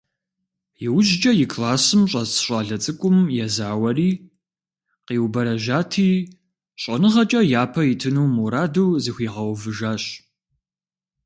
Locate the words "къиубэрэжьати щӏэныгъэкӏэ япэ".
5.05-7.81